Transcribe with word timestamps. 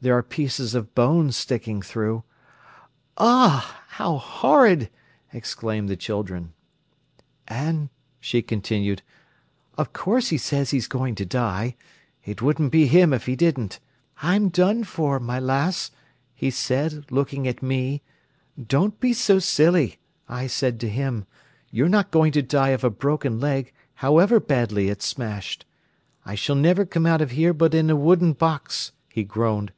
There 0.00 0.18
are 0.18 0.22
pieces 0.22 0.74
of 0.74 0.94
bone 0.94 1.32
sticking 1.32 1.80
through—" 1.80 2.24
"Ugh—how 3.16 4.18
horrid!" 4.18 4.90
exclaimed 5.32 5.88
the 5.88 5.96
children. 5.96 6.52
"And," 7.48 7.88
she 8.20 8.42
continued, 8.42 9.00
"of 9.78 9.94
course 9.94 10.28
he 10.28 10.36
says 10.36 10.72
he's 10.72 10.88
going 10.88 11.14
to 11.14 11.24
die—it 11.24 12.42
wouldn't 12.42 12.70
be 12.70 12.86
him 12.86 13.14
if 13.14 13.24
he 13.24 13.34
didn't. 13.34 13.80
'I'm 14.22 14.50
done 14.50 14.84
for, 14.84 15.18
my 15.18 15.40
lass!' 15.40 15.90
he 16.34 16.50
said, 16.50 17.10
looking 17.10 17.48
at 17.48 17.62
me. 17.62 18.02
'Don't 18.62 19.00
be 19.00 19.14
so 19.14 19.38
silly,' 19.38 19.96
I 20.28 20.48
said 20.48 20.78
to 20.80 20.88
him. 20.90 21.24
'You're 21.70 21.88
not 21.88 22.10
going 22.10 22.32
to 22.32 22.42
die 22.42 22.70
of 22.76 22.84
a 22.84 22.90
broken 22.90 23.40
leg, 23.40 23.72
however 23.94 24.38
badly 24.38 24.90
it's 24.90 25.06
smashed.' 25.06 25.64
'I 26.26 26.34
s'll 26.34 26.56
niver 26.56 26.84
come 26.84 27.06
out 27.06 27.22
of 27.22 27.32
'ere 27.32 27.54
but 27.54 27.72
in 27.72 27.88
a 27.88 27.96
wooden 27.96 28.34
box,' 28.34 28.92
he 29.08 29.24
groaned. 29.24 29.72